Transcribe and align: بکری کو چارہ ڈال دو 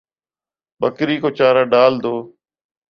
بکری 0.81 1.15
کو 1.21 1.29
چارہ 1.37 1.63
ڈال 1.73 1.93
دو 2.03 2.15